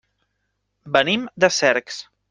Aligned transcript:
Venim 0.97 1.29
de 1.45 1.55
Cercs. 1.63 2.05